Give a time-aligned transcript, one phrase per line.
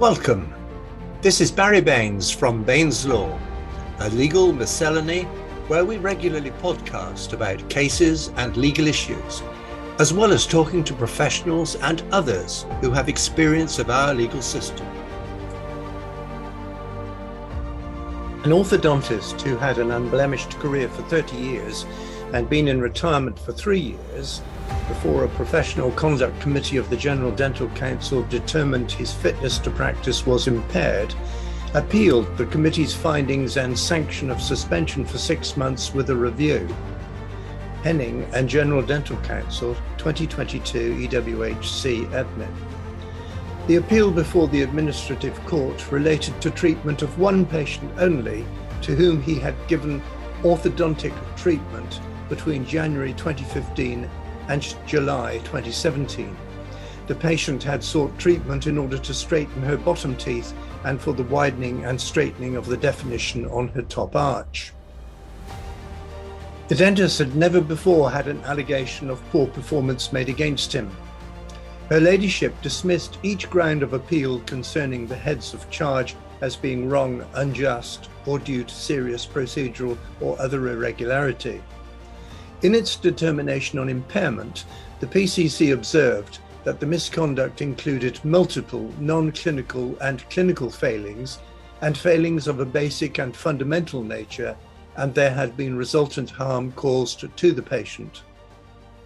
[0.00, 0.52] Welcome.
[1.22, 3.38] This is Barry Baines from Baines Law,
[4.00, 5.22] a legal miscellany
[5.68, 9.40] where we regularly podcast about cases and legal issues,
[10.00, 14.84] as well as talking to professionals and others who have experience of our legal system.
[18.42, 21.86] An orthodontist who had an unblemished career for 30 years
[22.32, 24.42] and been in retirement for three years
[24.88, 30.26] before a professional conduct committee of the General Dental Council determined his fitness to practice
[30.26, 31.14] was impaired,
[31.74, 36.68] appealed the committee's findings and sanction of suspension for six months with a review.
[37.82, 42.54] Henning and General Dental Council, 2022 EWHC admin.
[43.66, 48.44] The appeal before the administrative court related to treatment of one patient only
[48.82, 50.02] to whom he had given
[50.42, 54.08] orthodontic treatment between January 2015
[54.48, 56.36] and July 2017.
[57.06, 61.24] The patient had sought treatment in order to straighten her bottom teeth and for the
[61.24, 64.72] widening and straightening of the dentition on her top arch.
[66.68, 70.90] The dentist had never before had an allegation of poor performance made against him.
[71.90, 77.22] Her Ladyship dismissed each ground of appeal concerning the heads of charge as being wrong,
[77.34, 81.62] unjust, or due to serious procedural or other irregularity.
[82.64, 84.64] In its determination on impairment,
[84.98, 91.40] the PCC observed that the misconduct included multiple non clinical and clinical failings
[91.82, 94.56] and failings of a basic and fundamental nature,
[94.96, 98.22] and there had been resultant harm caused to the patient.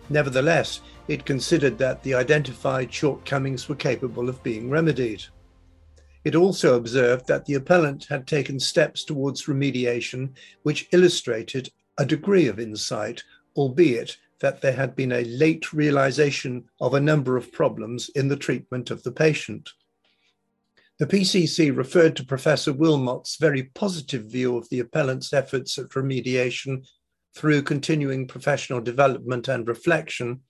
[0.09, 5.25] Nevertheless, it considered that the identified shortcomings were capable of being remedied.
[6.23, 10.31] It also observed that the appellant had taken steps towards remediation
[10.63, 13.25] which illustrated a degree of insight
[13.57, 18.37] albeit that there had been a late realization of a number of problems in the
[18.37, 19.71] treatment of the patient.
[20.99, 26.85] The PCC referred to Professor Wilmot's very positive view of the appellant's efforts at remediation
[27.35, 30.41] through continuing professional development and reflection,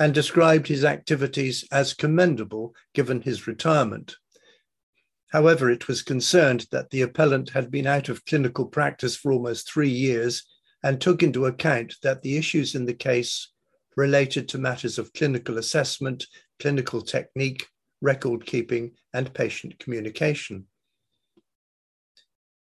[0.00, 4.16] and described his activities as commendable given his retirement.
[5.28, 9.70] However, it was concerned that the appellant had been out of clinical practice for almost
[9.70, 10.42] three years
[10.82, 13.48] and took into account that the issues in the case
[13.96, 16.26] related to matters of clinical assessment,
[16.58, 17.66] clinical technique,
[18.00, 20.66] record keeping, and patient communication.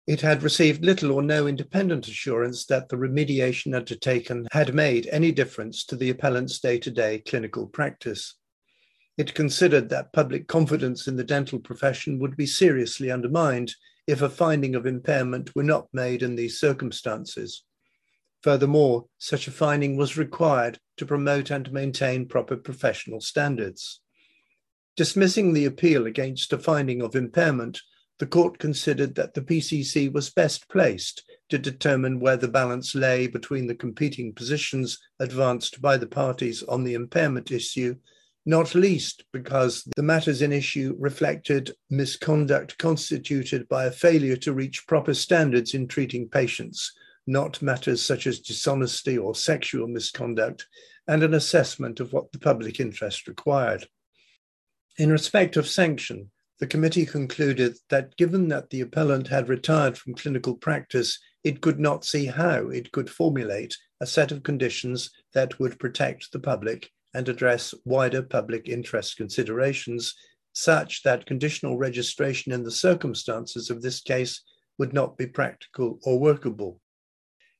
[0.07, 5.31] It had received little or no independent assurance that the remediation undertaken had made any
[5.31, 8.35] difference to the appellant's day to day clinical practice.
[9.17, 13.75] It considered that public confidence in the dental profession would be seriously undermined
[14.07, 17.63] if a finding of impairment were not made in these circumstances.
[18.43, 24.01] Furthermore, such a finding was required to promote and maintain proper professional standards.
[24.97, 27.81] Dismissing the appeal against a finding of impairment,
[28.19, 33.27] the court considered that the PCC was best placed to determine where the balance lay
[33.27, 37.97] between the competing positions advanced by the parties on the impairment issue,
[38.45, 44.87] not least because the matters in issue reflected misconduct constituted by a failure to reach
[44.87, 46.93] proper standards in treating patients,
[47.27, 50.67] not matters such as dishonesty or sexual misconduct,
[51.07, 53.87] and an assessment of what the public interest required.
[54.99, 60.15] In respect of sanction, the committee concluded that given that the appellant had retired from
[60.15, 65.59] clinical practice, it could not see how it could formulate a set of conditions that
[65.59, 70.15] would protect the public and address wider public interest considerations,
[70.53, 74.43] such that conditional registration in the circumstances of this case
[74.79, 76.81] would not be practical or workable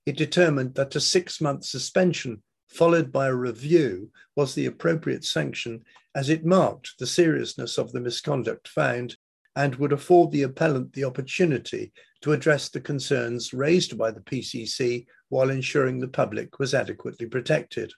[0.07, 5.85] it determined that a six month suspension followed by a review was the appropriate sanction
[6.15, 9.17] as it marked the seriousness of the misconduct found
[9.57, 11.93] and would afford the appellant the opportunity
[12.23, 17.93] to address the concerns raised by the PCC while ensuring the public was adequately protected.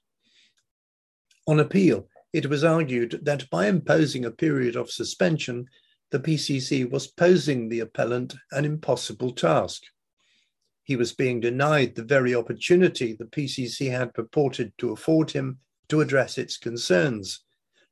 [1.47, 5.67] On appeal, it was argued that by imposing a period of suspension,
[6.11, 9.83] the PCC was posing the appellant an impossible task
[10.85, 15.59] he was being denied the very opportunity the PCC had purported to afford him
[15.89, 17.45] to address its concerns.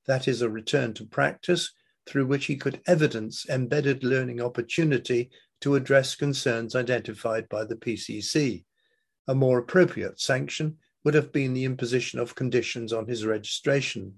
[0.07, 1.73] That is, a return to practice
[2.07, 8.65] through which he could evidence embedded learning opportunity to address concerns identified by the PCC.
[9.29, 14.15] A more appropriate sanction would have been the imposition of conditions on his registration.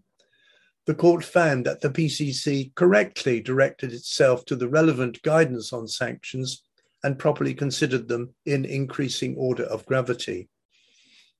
[0.86, 6.62] The court found that the PCC correctly directed itself to the relevant guidance on sanctions
[7.04, 10.48] and properly considered them in increasing order of gravity.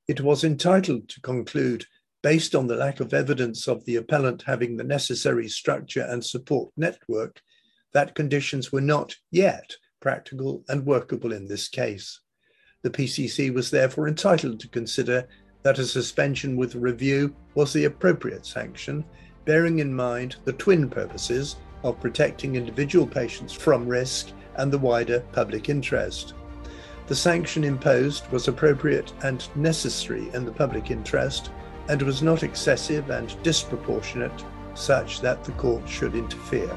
[0.08, 1.86] It was entitled to conclude,
[2.22, 6.72] based on the lack of evidence of the appellant having the necessary structure and support
[6.76, 7.40] network,
[7.92, 12.20] that conditions were not yet practical and workable in this case.
[12.82, 15.28] The PCC was therefore entitled to consider
[15.62, 19.04] that a suspension with review was the appropriate sanction,
[19.44, 25.20] bearing in mind the twin purposes of protecting individual patients from risk and the wider
[25.32, 26.34] public interest.
[27.06, 31.50] The sanction imposed was appropriate and necessary in the public interest
[31.88, 34.44] and was not excessive and disproportionate,
[34.74, 36.74] such that the court should interfere.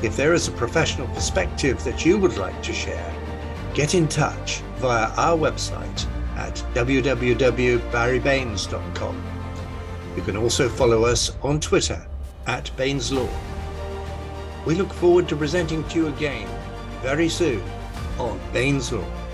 [0.03, 3.11] If there is a professional perspective that you would like to share,
[3.73, 9.23] get in touch via our website at www.barrybaines.com.
[10.15, 12.05] You can also follow us on Twitter
[12.45, 13.29] at Baines Law.
[14.67, 16.47] We look forward to presenting to you again
[17.01, 17.63] very soon
[18.19, 19.28] on Baines Law.